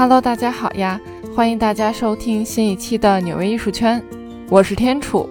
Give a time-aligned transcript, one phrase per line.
[0.00, 0.98] Hello，大家好呀！
[1.36, 4.02] 欢迎大家收听新一期的纽约艺术圈，
[4.48, 5.28] 我是天楚。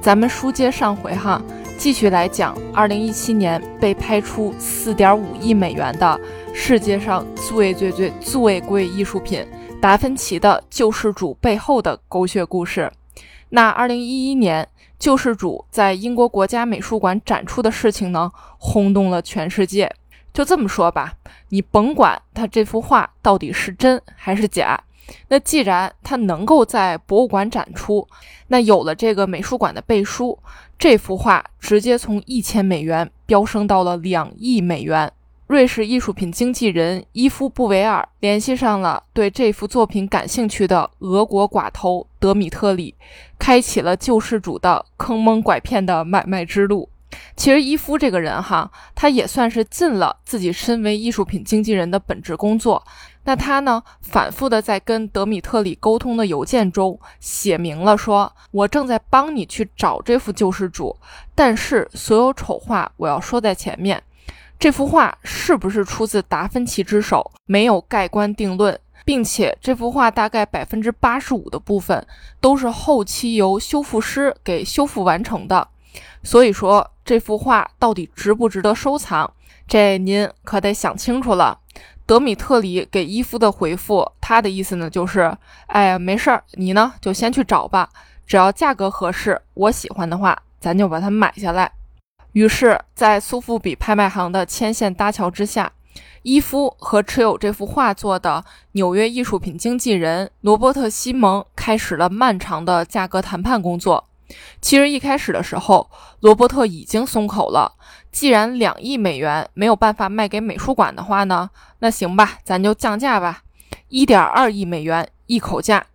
[0.00, 1.38] 咱们书接上回哈，
[1.76, 6.18] 继续来讲2017年被拍出4.5亿美元的
[6.54, 9.46] 世界上最最最最贵艺术品——
[9.82, 12.90] 达芬奇的救世主背后的狗血故事。
[13.50, 14.66] 那2011年，
[14.98, 19.94] 救世主在英国国家美术馆展出的事情呢，轰动了全世界。
[20.36, 21.14] 就这么说吧，
[21.48, 24.78] 你甭管他这幅画到底是真还是假，
[25.28, 28.06] 那既然他能够在博物馆展出，
[28.48, 30.38] 那有了这个美术馆的背书，
[30.78, 35.10] 这幅画直接从一千美元飙升到了两亿美元。
[35.46, 42.94] 瑞士艺术品经纪人伊夫·布维尔联系上了对这幅作品感兴趣的俄国寡头德米特里，
[43.38, 46.90] 开启了救世主的坑蒙拐骗的买卖之路。
[47.36, 52.82] 其实伊夫这个人哈，他也算是尽了自己身为艺术品经纪人的本职工作。
[53.24, 60.96] 那他呢，反复的在跟德米特里沟通的邮件中写明了，说我正在帮你去找这幅救世主，
[61.34, 64.00] 但是所有丑话我要说在前面，
[64.58, 72.06] 这幅画是不是出自达芬奇之手，没有盖棺定论，并且这幅画大概百分之八十五的部分
[72.40, 75.66] 都是后期由修复师给修复完成的。
[76.22, 79.32] 所以说这幅画到底值不值得收藏，
[79.68, 81.56] 这您可得想清楚了。
[82.04, 85.32] 德米特里给伊夫的回复，他的意思呢就是，
[85.68, 87.88] 哎呀，没事儿，你呢就先去找吧，
[88.26, 91.70] 只要价格合适，我喜欢的话，咱就把它买下来。
[92.32, 95.70] 于是，在苏富比拍卖行的牵线搭桥之下，
[96.22, 104.08] 伊夫和持有这幅画作的纽约艺术品经纪人罗伯特·西蒙开始了漫长的价格谈判工作。
[104.60, 107.72] 其实一开始的时候，罗伯特已经松口了。
[108.10, 113.42] 既然两亿美元没有办法卖给美术馆的话呢，那行吧，咱就降价吧，
[113.88, 115.86] 一点二亿美元一口价。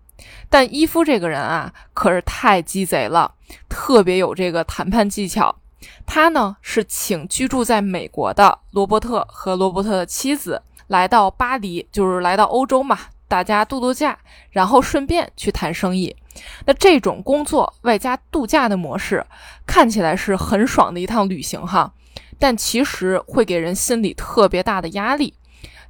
[0.50, 3.34] 但伊夫这个人啊，可是太鸡贼了，
[3.68, 5.56] 特别有这个谈判技巧。
[6.06, 14.20] 他呢是请居住在美国的罗伯特和罗伯特的妻子来到巴黎，就是来到欧洲嘛，大家度度假，
[14.52, 16.16] 然后顺便去谈生意。
[16.66, 19.26] 那这种工作外加度假的模式，
[19.66, 21.94] 看起来是很爽的一趟旅行哈，
[22.40, 25.34] 但其实会给人心里特别大的压力。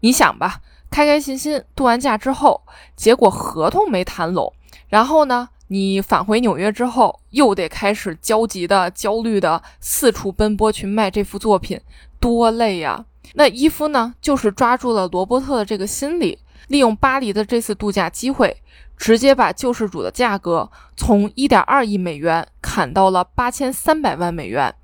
[0.01, 2.61] 你想吧，开开心心度完假之后，
[2.95, 4.53] 结果合同没谈拢，
[4.89, 11.79] 然后呢，你返回纽约之后，又得开始焦急的、焦虑的四处奔波去卖这幅作品，
[12.19, 13.05] 多累呀！
[13.35, 18.57] 那伊夫呢，就是抓住了罗伯特的这个心理，利用巴黎的这次度假机会。
[19.01, 24.75] 直接把救世主的价格从一点二亿美元砍到了八千三百万美元，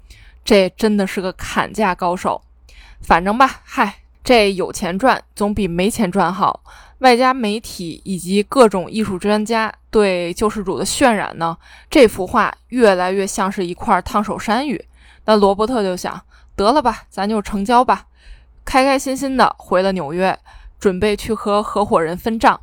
[0.44, 2.42] 这真的是个砍价高手。
[3.00, 6.64] 反正吧，嗨，这有钱赚总比没钱赚好。
[6.98, 11.56] 外加媒体以及各种艺术专家对救世主的渲染呢，
[11.88, 14.84] 这幅画越来越像是一块烫手山芋。
[15.26, 16.20] 那罗伯特就想，
[16.56, 18.08] 得了吧，咱就成交吧，
[18.66, 20.40] 开开心心的回了纽约，
[20.80, 22.60] 准备去和合伙人分账。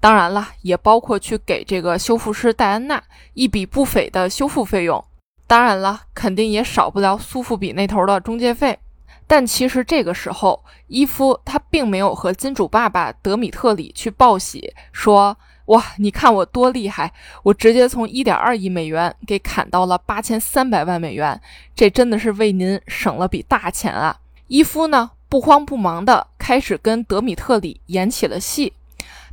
[0.00, 3.02] 当然了，也包括去给这个修复师戴安娜
[3.34, 5.04] 一笔不菲的修复费用。
[5.46, 8.78] 当然了，肯定也少不了苏富比那头的中介费。
[9.26, 17.12] 但其实这个时候，伊夫他并没有和金主爸爸德米特里去报喜，说：“哇，你看我多厉害，
[17.42, 21.40] 我直接从一点二亿美元给砍到了八千三百万美元，
[21.76, 24.16] 这真的是为您省了笔大钱啊！”
[24.48, 28.72] 伊夫呢，不慌不忙地开始跟德米特里演起了戏。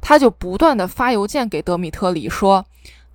[0.01, 2.65] 他就不断的发邮件给德米特里说，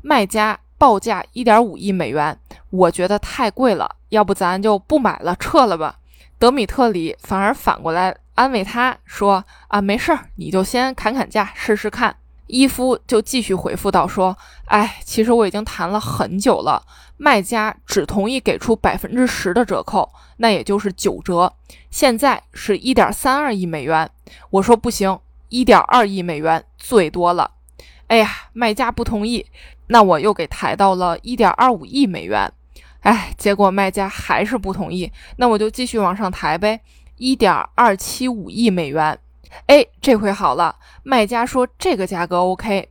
[0.02, 2.38] 卖家报价一点五亿美元，
[2.70, 5.96] 我觉得太贵了，要不咱就不买了，撤了吧。
[6.38, 12.16] 德米特里反而反过来安慰他说，啊，没事儿，你就先砍砍价试试看。
[12.48, 16.82] 伊夫就继续回复到说，哎，其实我已经谈了很久了，
[17.16, 21.54] 卖家只同意给出百分之十的折扣，那也就是九折，
[21.90, 24.10] 现在是一点三二亿美元，
[24.50, 25.18] 我说不行。
[25.52, 27.50] 一点二亿美元最多了，
[28.06, 29.44] 哎呀，卖家不同意，
[29.88, 32.50] 那我又给抬到了一点二五亿美元，
[33.00, 36.80] 哎，结果卖家还是不同意，那我就继续往上抬呗，
[37.18, 39.18] 一点二七五亿美元，
[39.66, 42.88] 哎，这回好了，卖家说这个价格 OK，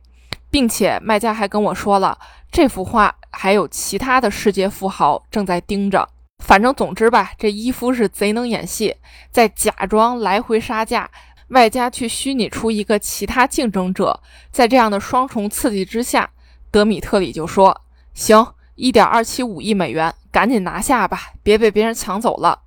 [0.48, 2.16] 并且卖家还跟我说了，
[2.52, 6.08] 这幅画还有其他的世界富豪正在盯着，
[6.38, 8.94] 反正总之吧，这伊夫是贼能演戏，
[9.32, 11.10] 在假装来回杀价。
[11.52, 14.20] 外加去虚拟出一个其他竞争者，
[14.50, 16.30] 在这样的双重刺激之下，
[16.70, 17.82] 德米特里就说
[18.12, 22.60] ：“行，一点二七五亿美元，赶紧拿下吧，别被别人抢走了。”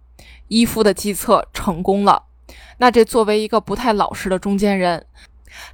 [0.47, 2.23] 伊夫的计策成功了。
[2.77, 5.07] 那这作为一个不太老实的中间人，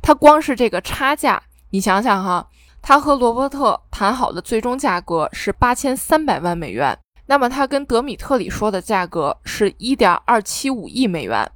[0.02, 2.48] 他光是这个差价，你想想哈，
[2.82, 11.52] 他和罗伯特谈好的最终价格是八千三百万美元，那么他跟德米特里说的价格是一点二七五亿美元，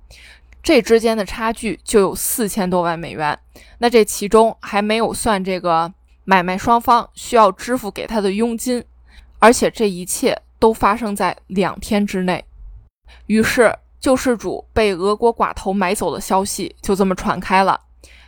[0.66, 3.38] 这之间的差距就有四千多万美元。
[3.78, 8.84] 那这其中还没有算这个买卖双方需要支付给他的佣金，
[9.38, 12.44] 而且这一切都发生在两天之内。
[13.28, 17.80] 于是救世主被俄国寡头买走的消息就这么传开了。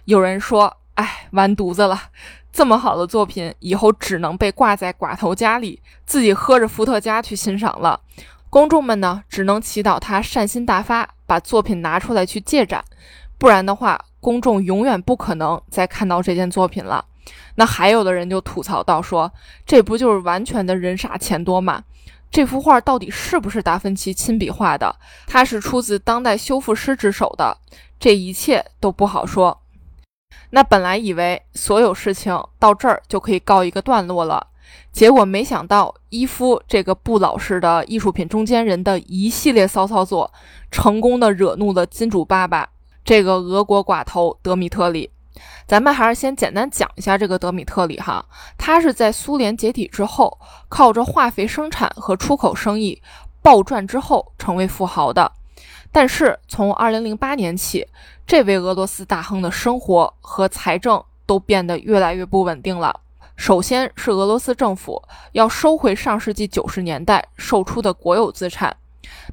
[0.06, 2.00] 有人说：“哎，完犊子了！
[2.52, 8.00] 这么好的作品，以后只能被挂在寡头家里，自己喝着伏特加去欣赏了。”
[8.50, 12.84] 公众们呢，只能祈祷他善心大发，把作品拿出来去借展，
[13.38, 14.04] 不然的话。
[14.20, 17.06] 公众永远不可能再看到这件作品了。
[17.56, 19.32] 那还有的人就吐槽到说
[19.66, 21.84] ：“这不就是完全的人傻钱多吗？
[22.30, 24.94] 这幅画到底是不是达芬奇亲笔画的？
[25.28, 27.58] 它是出自当代修复师之手的？
[27.98, 29.62] 这一切都不好说。”
[30.50, 34.48] 那本来以为所有事情到这儿就可以告一个段落了，
[34.92, 40.32] 结果没想到伊夫这个不老实的艺术品中间人的一系列骚操作，
[40.72, 42.70] 成功的惹怒了金主爸爸。
[43.06, 45.10] 这个俄国寡头德米特里，
[45.66, 48.26] 咱们还是先简单讲一下这个德米特里哈。
[48.58, 50.38] 他是在苏联解体之后，
[50.68, 53.02] 靠着化肥生产和出口生意
[53.42, 55.32] 暴赚之后成为富豪的。
[55.90, 57.88] 但是从2008年起，
[58.26, 63.00] 这位俄罗斯大亨的生活和财政都变得越来越不稳定了。
[63.38, 65.02] 首先是俄罗斯政府
[65.32, 68.76] 要收回上世纪九十年代售出的国有资产。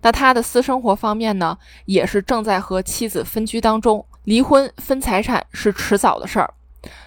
[0.02, 6.54] 那他的私生活方面呢，也是正在和妻子分居当中，离婚分财产是迟早的事儿。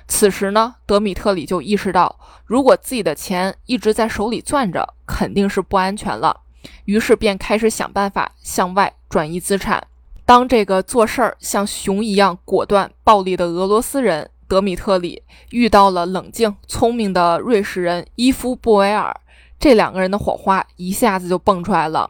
[0.07, 6.41] 此时呢，德米特里就意识到，如果自己的钱一直在手里攥着，肯定是不安全了。
[6.85, 9.85] 于是便开始想办法向外转移资产。
[10.25, 19.15] 当这个做事儿像熊一样果断、暴力的俄罗斯人德米特里遇到了冷静聪明的瑞士人伊夫布维尔，
[19.59, 22.09] 这两个人的火花一下子就蹦出来了。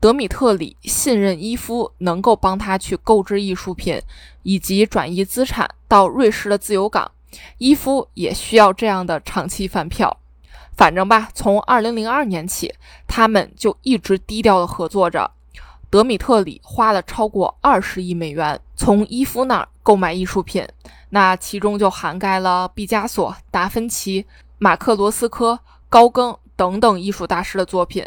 [0.00, 4.00] 德米特里信任伊夫能够帮他去购置艺术品，
[4.42, 7.10] 以及转移资产到瑞士的自由港。
[7.58, 10.18] 伊夫也需要这样的长期饭票。
[10.76, 12.72] 反正吧，从二零零二年起，
[13.08, 15.28] 他们就一直低调的合作着。
[15.90, 20.66] 德米特里花了超过二十亿美元从伊夫那儿购买艺术品，
[21.10, 24.26] 那其中就涵盖了毕加索、达芬奇、
[24.58, 25.58] 马克罗斯科、
[25.88, 28.06] 高更等等艺术大师的作品。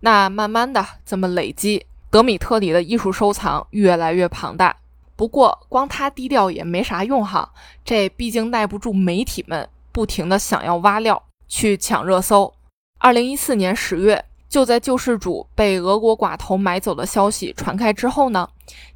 [0.00, 4.76] 那慢慢的这么累积，德米特里的艺术收藏越来越庞大。
[5.16, 7.50] 不过光他低调也没啥用哈，
[7.84, 12.52] 这毕竟耐不住媒体们不停的想要挖料去抢热搜。
[12.98, 18.48] 二零一四年十月，就在救世主被俄国寡头买走的消息传开之后呢，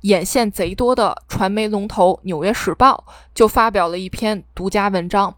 [0.03, 3.05] 眼线贼多的传媒龙头《纽约时报》
[3.35, 5.35] 就发表了一篇独家文章，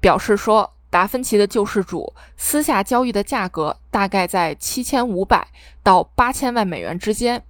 [0.00, 0.72] 表示说。
[0.88, 5.46] 达芬奇的救世主私下交易的价格大概在七千五百
[5.82, 7.42] 到八千万美元之间。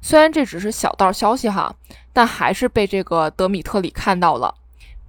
[0.00, 1.74] 虽然这只是小道消息哈，
[2.12, 4.54] 但还是被这个德米特里看到了。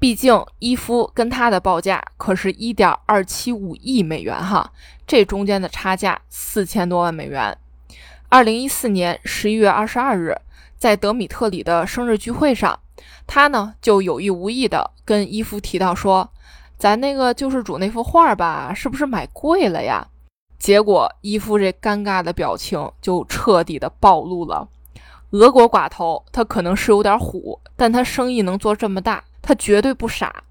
[0.06, 4.72] 毕竟伊夫跟他的报价可是一点二七五亿美元哈，
[5.08, 7.58] 这中间的差价四千多万美元。
[8.30, 10.38] 二零一四年十一月二十二日，
[10.78, 12.80] 在德米特里的生日聚会上，
[13.26, 16.30] 他呢就有意无意的跟伊夫提到说。
[16.78, 20.08] 咱那个救世主那幅画吧，是不是买贵了呀？
[20.60, 24.70] 结果伊夫这尴尬的表情就彻底的暴露了。
[25.32, 30.44] 俄国寡头他可能是有点虎，但他生意能做这么大，他绝对不傻。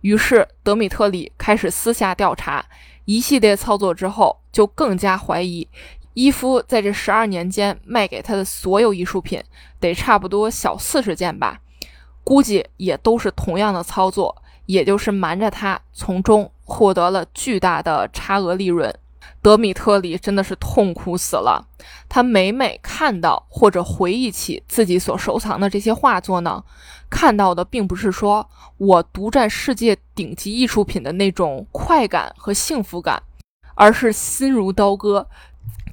[0.00, 2.66] 于是德米特里开始私下调查，
[3.04, 5.68] 一系列操作之后，就更加怀疑
[6.14, 9.40] 伊夫在这十二年间卖给他的所有艺术品，
[9.78, 11.60] 得差不多小四十件吧，
[12.24, 14.42] 估计也都是同样的操作。
[14.66, 18.92] 也就是瞒着他，从中获得了巨大的差额利润。
[19.42, 21.66] 德米特里真的是痛苦死了。
[22.08, 26.62] 他每每看到或者回忆起自己所收藏的这些画作呢，
[27.08, 33.22] 看到的并不是说我独占世界顶级艺术品的那种快感和幸福感，
[33.74, 35.26] 而是心如刀割，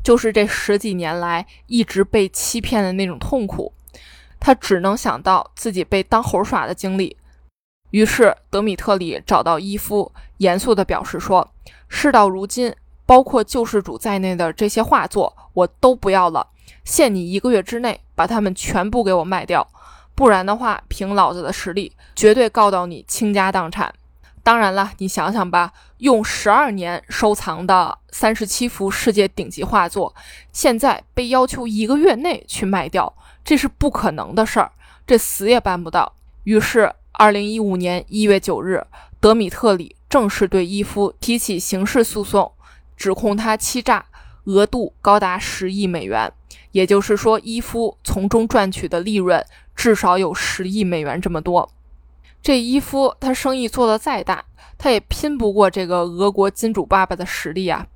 [0.03, 3.71] 就是这十几年来一直被欺骗的那种痛苦。
[4.39, 7.15] 他只能想到自己被当猴耍的经历。
[7.91, 11.49] 于是，德米特里找到伊夫，严肃地表示说
[11.87, 12.73] ：“事到如今，
[13.07, 16.45] 包括救世主在内的这些画作，我都不要了。
[16.83, 19.67] 限你一个月之内把它们全部给我卖掉，
[20.13, 23.91] 不然的话，凭老子的实力，绝对告到你倾家荡产。
[24.43, 30.13] 当然了，你想想吧，用十二年收藏的三十七幅世界顶级画作，
[30.51, 33.11] 现在被要求一个月内去卖掉，
[33.43, 34.71] 这是不可能的事儿，
[35.07, 36.13] 这死也办不到。
[36.43, 38.85] 于是。”二零一五年一月九日，
[39.19, 42.51] 德米特里正式对伊夫提起刑事诉讼，
[42.97, 44.05] 指控他欺诈，
[44.45, 46.29] 额度高达十亿美元。
[46.71, 49.43] 也就是说，伊夫从中赚取的利润
[49.75, 51.71] 至少有十亿美元这么多。
[52.41, 54.43] 这伊夫他生意做得再大，
[54.77, 57.87] 他也拼不过这个俄国金主爸爸的实力啊。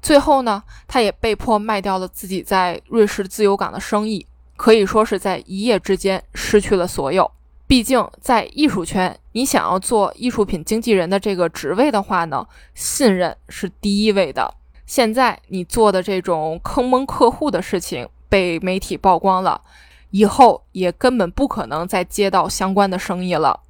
[0.00, 4.24] 最后呢，他也被迫卖掉了自己在瑞士自由港的生意，
[4.56, 7.28] 可以说是在一夜之间失去了所有。
[7.68, 14.54] 毕竟在艺术圈，你想要做艺术品经纪人的这个职位的话呢，信任是第一位的。
[14.86, 19.60] 现在你做的这种坑蒙客户的事情被媒体曝光了，
[20.12, 23.60] 以后也根本不可能再接到相关的生意了。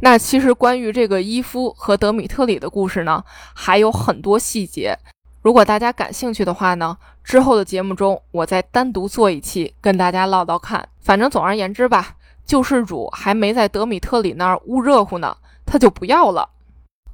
[0.00, 4.98] 那其实关于这个伊夫和德米特里的故事呢，还有很多细节。
[5.42, 10.88] 如果大家感兴趣的话呢，之后的节目中我再单独做一期跟大家唠叨看。
[11.00, 12.15] 反正总而言之吧，
[12.46, 15.36] 救世主还没在德米特里那儿捂热乎呢，
[15.66, 16.48] 他就不要了。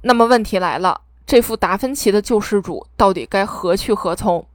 [0.03, 4.45] 那么问题来了，这幅达芬奇的救世主到底该何去何从？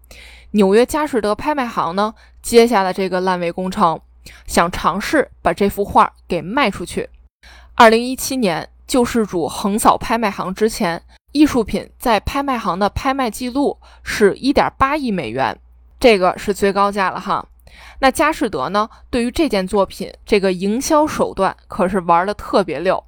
[0.53, 4.01] 纽约佳士得拍卖行呢接下了这个烂尾工程，
[4.47, 7.11] 想尝试把这幅画给卖出去。
[7.75, 11.03] 二零一七年，救世主横扫拍卖行之前。
[11.33, 15.59] 艺术品在拍卖行的拍卖记录是一点八亿美元，
[16.01, 17.45] 这个是最高价了哈。
[18.01, 18.89] 那佳士得呢？
[19.11, 23.03] 对于这件作品，这个营销手段可是玩的特别溜。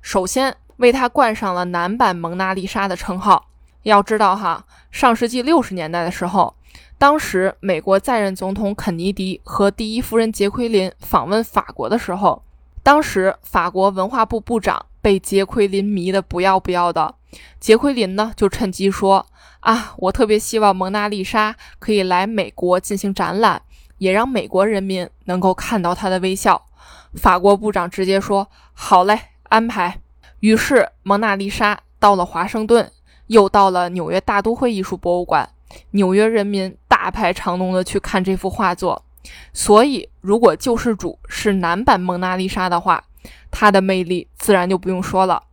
[0.00, 3.48] 首先为它冠上了“男版蒙娜丽莎”的称号。
[3.84, 6.54] 要知道哈，上世纪六十年代的时候，
[6.98, 12.44] 当时美国在任总统肯尼迪和第一夫人杰奎琳访问法国的时候，
[12.84, 17.14] 当时法国文化部部长被杰奎琳迷得不要不要的。
[17.58, 19.26] 杰奎琳呢，就趁机说
[19.60, 23.62] ：“啊，我特别希望蒙娜丽莎可以来美国进行展览，
[24.02, 26.66] 也让美国人民能够看到他的微笑。”
[27.14, 30.00] 法国部长直接说：“好嘞，安排。”
[30.40, 32.90] 于是蒙娜丽莎到了华盛顿，
[33.28, 35.48] 又到了纽约大都会艺术博物馆，
[35.92, 39.04] 纽约人民大排长龙的去看这幅画作。
[39.52, 43.04] 所以，如果救世主是男版蒙娜丽莎的话，
[43.52, 45.44] 他的魅力自然就不用说了。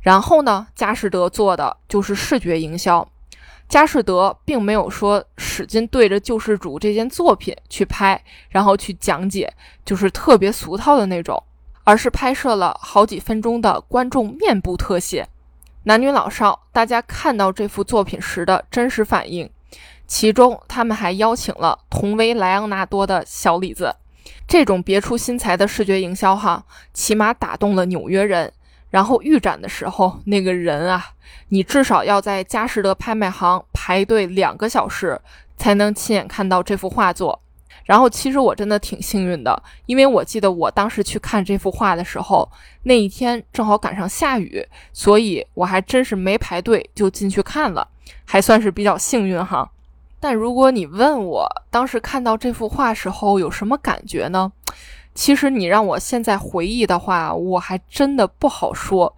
[0.00, 3.08] 然后呢，佳士得做的就是视觉营销。
[3.68, 9.52] 佳士得并没有说使劲对着救世主这件作品去拍，然后去讲解，
[9.84, 11.42] 就是特别俗套的那种，
[11.84, 15.28] 而是拍摄了好几分钟的观众面部特写，
[15.82, 19.48] 男女老少大家看到这幅作品时的真实反应。
[20.06, 23.94] 其中他们还邀请了同为莱昂纳多的小李子。
[24.46, 28.50] 这种别出心裁的视觉营销，哈，起码打动了纽约人。
[28.90, 31.04] 然后预展的时候，那个人啊，
[31.48, 35.20] 你至少要在佳士得拍卖行排队两个小时，
[35.56, 37.40] 才能亲眼看到这幅画作。
[37.84, 42.46] 然后其实我真的挺幸运的，因为我记得我当时去看这幅画的时候，
[42.82, 47.88] 那一天正好赶上下雨，所以我还真是没排队就进去看了，
[48.26, 49.70] 还算是比较幸运哈。
[50.20, 54.52] 但如果你问我当时看到这幅画时候有什么感觉呢？
[55.18, 59.16] 其实你让我现在回忆的话，我还真的不好说。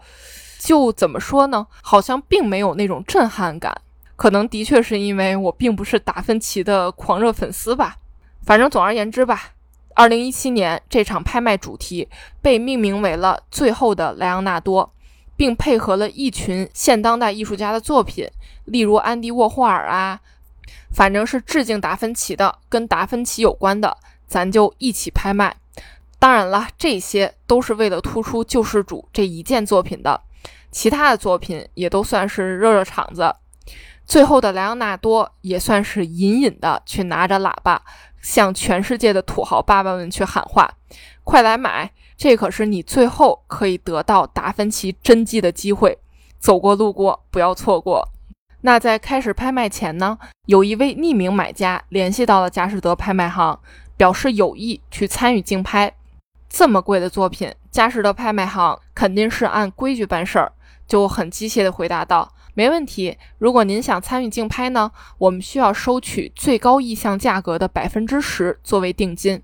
[0.59, 1.66] 就怎么说呢？
[1.83, 3.83] 好像并没有那种震撼感。
[4.16, 7.99] 可能的确是因为我并不是达芬奇的狂热粉丝吧。
[8.47, 9.50] 反正总而言之吧，
[9.95, 12.09] 二零一七年这场拍卖主题
[12.40, 14.90] 被命名为了“最后的莱昂纳多”，
[15.37, 18.26] 并配合了一群现当代艺术家的作品，
[18.64, 20.19] 例如安迪沃霍尔啊，
[20.90, 25.54] 反正是致敬达芬奇的，跟达芬奇有关的，咱就一起拍卖。
[26.20, 30.20] 当然了，这些都是为了突出救世主这一件作品的，
[30.70, 33.34] 其他的作品也都算是热热场子。
[34.04, 37.80] 最后的莱昂纳多也算是隐隐的去拿着喇叭，
[38.20, 40.70] 向全世界的土豪爸爸们去喊话
[41.24, 41.90] ：“快来买！
[42.18, 45.96] 这可是你最后可以得到达芬奇真迹的机会，
[46.38, 48.06] 走过路过不要错过。”
[48.60, 53.58] 那在开始拍卖前呢，有一位匿名买家联系到了佳士得拍卖行，
[53.96, 55.94] 表示有意去参与竞拍。
[56.50, 60.52] 这么贵的作品，佳士得拍卖行肯定是按规矩办事儿，
[60.87, 63.16] 就很机械地回答道：“没问题。
[63.38, 69.40] 如果您想参与竞拍呢，我们需要收取最高意向价格的百分之十作为定金。”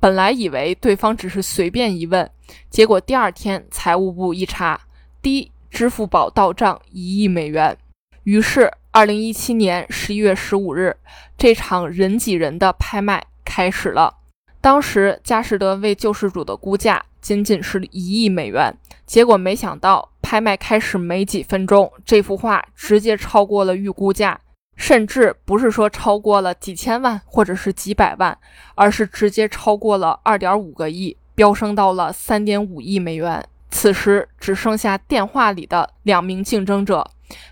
[0.00, 2.28] 本来以为对方只是随便一问，
[2.70, 4.80] 结果第二天财务部一查，
[5.20, 7.76] 滴，支付宝到账一亿美元。
[8.22, 10.96] 于是，二零一七年十一月十五日，
[11.36, 14.19] 这场人挤人的拍卖开始了。
[14.60, 18.76] 当时佳士得为救世主的估价仅仅是一亿美元，
[19.06, 24.38] 结果没想到拍卖开始没几分钟，这幅画直接超过了预估价，
[24.76, 28.36] 甚至不是说超过了几千万或者是几百万，
[28.74, 33.42] 而是直接超过了二点五个亿，飙升到了三点五亿美元。
[33.70, 37.08] 此时只剩下电话里的两名竞争者，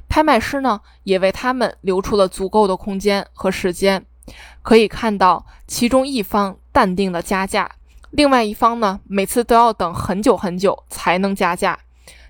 [0.09, 4.05] 拍卖师呢也为他们留出了足够的空间和时间。
[4.63, 7.69] 可以看到，其中一方淡定的加价，
[8.11, 11.77] 另外一方呢每次都要等很久很久才能加价。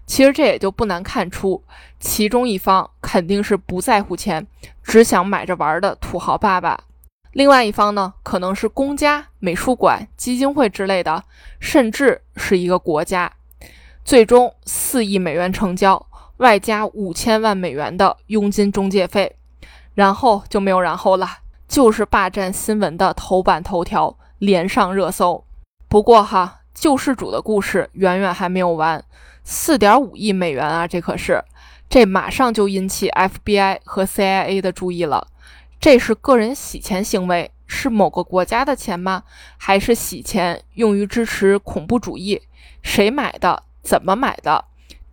[0.07, 1.63] 其实这也就不难看出，
[2.01, 4.47] 其中一方肯定是不在乎钱，
[4.83, 6.81] 只想买着玩的土豪爸爸。
[7.33, 11.23] 另外一方呢，可能是公家、美术馆、基金会之类的，
[11.61, 13.31] 甚至是一个国家。
[14.03, 16.07] 最终四亿美元成交，
[16.39, 19.37] 外加五千万美元的佣金中介费，
[19.93, 21.29] 然后就没有然后了，
[21.69, 25.45] 就是霸占新闻的头版头条，连上热搜。
[25.89, 29.03] 不过哈，救世主的故事远远还没有完，
[29.45, 31.43] 四点五亿美元啊，这可是，
[31.89, 35.27] 这马上就引起 FBI 和 CIA 的注意了。
[35.81, 39.23] 这是个人洗钱行为，是某个国家的钱吗？
[39.57, 42.43] 还是洗钱用于支持恐怖主义？
[42.83, 43.63] 谁买的？
[43.83, 44.65] 怎么买的？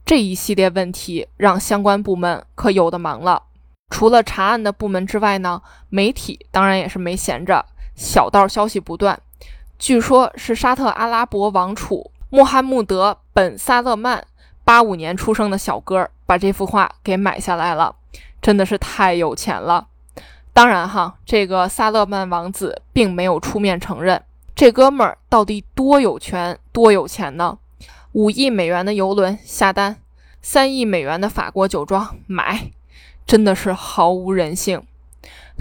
[0.06, 3.44] 这一系列问题让相关部门可有的忙了。
[3.90, 7.66] 除了查案的部门之外呢，媒体当然也是没闲着，
[7.96, 9.20] 小道消息不断。
[9.78, 14.26] 据说，是沙特阿拉伯王储穆罕默德·本·萨勒曼
[14.64, 17.96] 八五年出生的小哥把这幅画给买下来了，
[18.42, 19.88] 真的是太有钱了。
[20.54, 24.24] 当然哈，这个萨勒曼王子并没有出面承认。
[24.56, 27.58] 这哥们儿到底多有权、多有钱呢？
[28.14, 29.98] 五亿美元的游轮下单，
[30.42, 32.72] 三亿美元的法国酒庄买，
[33.28, 34.82] 真的是毫无人性。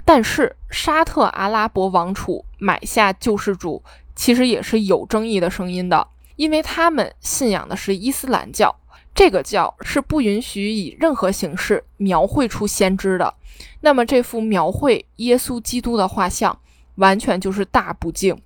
[0.03, 3.81] 但是沙特阿拉伯王储买下救世主，
[4.15, 8.75] 其实也是有争议的声音的，因为他们信仰的是伊斯兰教，
[9.13, 13.33] 这个教是不允许以任何形式描绘出先知的。
[13.81, 16.59] 那么这幅描绘耶稣基督的画像，
[16.95, 18.37] 完全就是大不敬。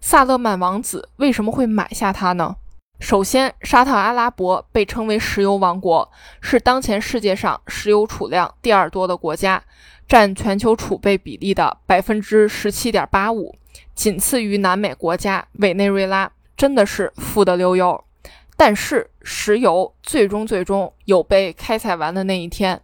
[0.00, 2.56] 萨勒曼王子为什么会买下它呢？
[3.00, 6.08] 首先，沙特阿拉伯被称为石油王国，
[6.40, 9.60] 是当前世界上石油储量第二多的国家，
[10.12, 13.56] 占全球储备比例的百分之十七点八五，
[13.94, 18.04] 仅次于南美国家委内瑞拉，真的是富得流油。
[18.54, 22.78] 但是，石油最终最终有被开采完的那一天。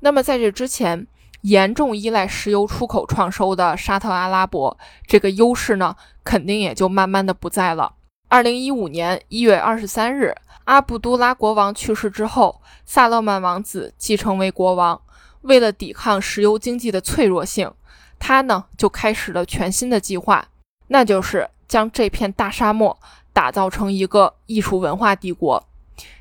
[0.00, 1.06] 那么，在这之前，
[1.42, 7.94] 严重依赖石油出口创收的沙特阿拉伯，这个优势呢，肯定也就慢慢的不在了。
[8.28, 15.00] 二零一五年一月二十三日，阿卜杜拉国王去世之后，萨勒曼王子继承为国王。
[15.42, 17.70] 为了抵抗石油经济的脆弱性，
[18.18, 20.46] 他呢就开始了全新的计划，
[20.88, 22.98] 那就是将这片大沙漠
[23.32, 25.68] 打造成一个艺术文化帝国。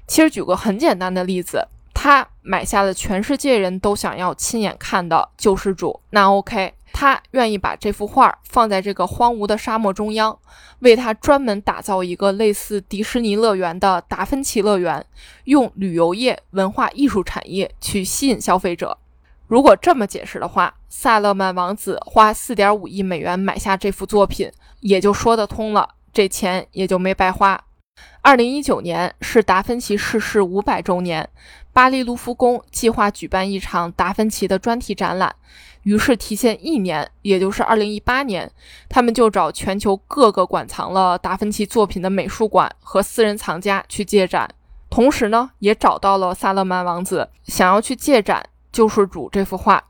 [0.07, 6.73] 其实举个很简单的例子，他买下了全世界人都想要亲眼看的救世主，那 OK。
[6.93, 10.37] 他愿意把这幅画放在这个荒芜的沙漠中央，
[10.79, 15.03] 为他专门打造一个类似迪士尼乐园的达芬奇乐园，
[15.45, 18.97] 用旅游业、文化艺术产业去吸引消费者。
[19.51, 27.61] 如果这么解释的话，萨勒曼王子花四点五亿美元买下这幅作品，也就说得通了，这钱也就没白花。
[28.21, 31.27] 二零一九年是达芬奇逝世五百周年，
[31.73, 35.35] 巴黎卢浮宫计划举办一场达芬奇的专题展览。
[35.83, 38.49] 于是提前一年，也就是二零一八年，
[38.87, 44.49] 他们就找全球各个馆藏了达芬奇作品的美术馆和私人藏家去借展，
[44.89, 49.83] 同时呢，也找到了萨勒曼王子，想要去借展《救世主》这幅画。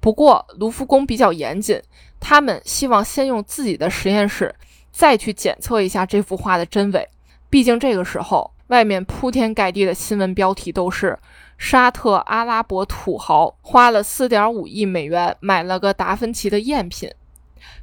[0.00, 1.82] 不过卢浮宫比较严谨，
[2.20, 4.54] 他们希望先用自己的实验室
[4.92, 7.08] 再去检测一下这幅画的真伪。
[7.48, 11.18] 毕竟这个时候，外面铺天盖地的新闻标题都是。
[11.56, 17.08] 沙特阿拉伯土豪花了四点五亿美元买了个达芬奇的赝品。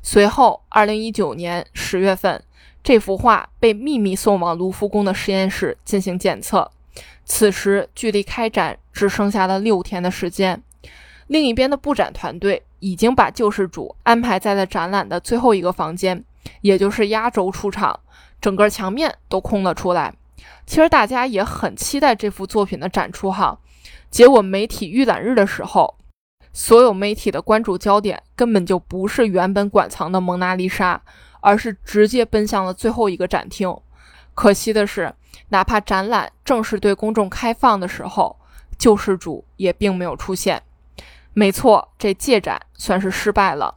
[0.04, 2.44] 随后，二零一九年十月份，
[2.84, 6.70] 这幅画被秘密送往卢浮宫的实验室进行检测。
[7.26, 10.62] 此时，距离开展只剩下了六天的时间。
[11.28, 16.24] 另一边的布展团队已经把救世主安排在了展览的最后一个房间，
[16.60, 17.98] 也就是压轴出场，
[18.42, 20.14] 整个墙面都空了出来。
[20.66, 23.58] 其实大家也很期待这幅作品的展出哈，
[24.10, 25.98] 结果媒体预览日的时候，
[26.52, 31.02] 所有媒体的关注焦点根本就不是原本馆藏的蒙娜丽莎，
[31.40, 33.74] 而是直接奔向了最后一个展厅。
[34.34, 35.14] 可惜的是，
[35.50, 38.40] 哪怕展览正式对公众开放的时候，
[38.78, 40.62] 救世主也并没有出现。
[41.34, 43.76] 没错，这借展算是失败了。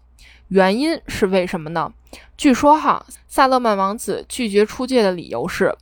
[0.48, 1.92] 原因是为什么呢？
[2.36, 5.76] 据说哈，萨勒曼王子拒绝出借的理由是。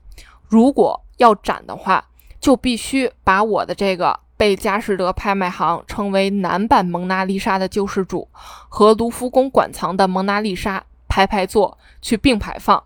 [0.48, 2.04] 如果要展的话，
[2.40, 8.28] 就必须把我的这个被佳士得拍卖行称为男版蒙娜丽莎的救世主
[8.68, 12.82] 和卢浮宫馆藏的蒙娜丽莎排排坐去并排放。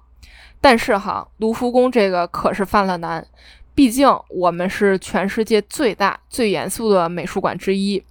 [0.60, 3.26] 但是哈，卢浮宫这个可是犯了难，
[3.74, 8.02] 毕竟我们是全世界最大、最严肃的美术馆之一，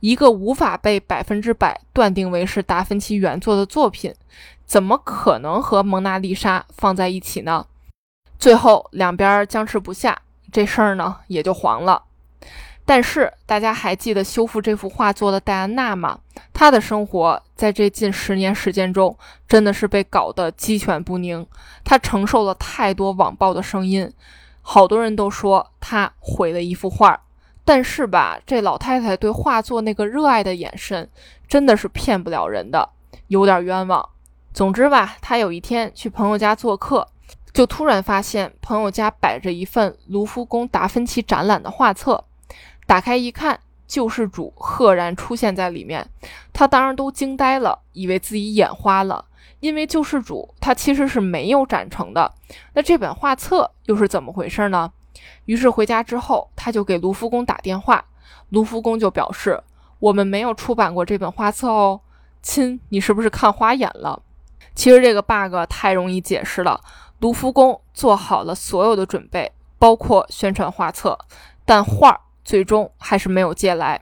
[0.00, 4.14] 一个无法被百分之百断定为是达芬奇原作的作品，
[4.66, 7.66] 怎么可能和蒙娜丽莎放在一起呢？
[8.38, 12.02] 最后两边僵持不下，这事儿呢也就黄了。
[12.84, 16.18] 但是大家还记得修复这幅画作的戴安娜吗？
[16.52, 19.16] 她的生活在这近十年时间中，
[19.48, 21.46] 真的是被搞得鸡犬不宁。
[21.84, 24.12] 她承受了太多网暴的声音，
[24.60, 27.18] 好多人都说她毁了一幅画。
[27.64, 31.08] 但是吧，这老太太对画作那个热爱的眼神，
[31.46, 32.88] 真的是骗不了人的，
[33.28, 34.06] 有点冤枉。
[34.52, 37.06] 总之吧，她有一天去朋友家做客，
[37.52, 42.24] 就突然发现朋友家摆着一份卢浮宫达芬奇展览的画册。
[42.92, 46.06] 打开一看，救世主赫然出现在里面，
[46.52, 49.24] 他当然都惊呆了，以为自己眼花了，
[49.60, 52.30] 因为救世主他其实是没有展成的。
[52.74, 54.92] 那这本画册又是怎么回事呢？
[55.46, 58.04] 于是回家之后，他就给卢浮宫打电话，
[58.50, 59.62] 卢浮宫就表示
[59.98, 61.98] 我们没有出版过这本画册哦，
[62.42, 64.20] 亲，你是不是看花眼了？
[64.74, 66.78] 其实这个 bug 太容易解释了，
[67.20, 71.18] 卢浮宫做好了所有的准备，包括宣传画册，
[71.64, 72.20] 但画儿。
[72.44, 74.00] 最终还是没有借来。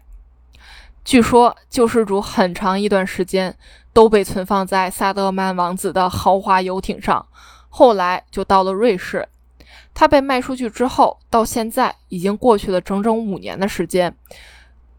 [1.04, 3.56] 据说救世主很长一段时间
[3.92, 7.26] 都被存放在萨德曼王子的豪华游艇上，
[7.68, 9.28] 后来就到了瑞士。
[9.92, 14.14] 他被卖出去之后，到现在已经过去了整整五年的时间，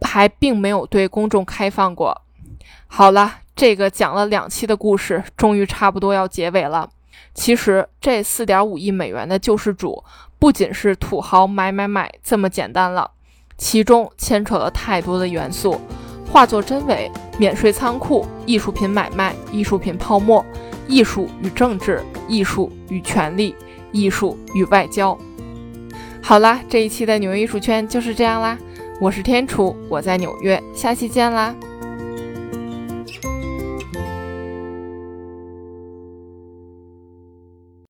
[0.01, 2.21] 还并没有对公众开放过。
[2.87, 6.89] 好了，这个讲了两期的故事，终于差不多要结尾了。
[7.33, 10.03] 其实这四点五亿美元的救世主，
[10.37, 13.11] 不仅是土豪买买买这么简单了。
[13.61, 15.79] 其中牵扯了太多的元素：
[16.29, 20.43] 画作真伪、免税仓库、艺术品买卖、艺术品泡沫、
[20.87, 23.55] 艺术与政治、艺术与权力、
[23.91, 25.15] 艺术与外交。
[26.23, 28.57] 好啦，这一期的纽约艺术圈就是这样啦。
[28.99, 31.55] 我是天楚，我在纽约，下期见啦。